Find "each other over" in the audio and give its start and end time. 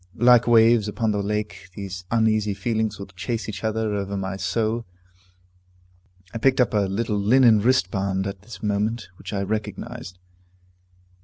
3.47-4.17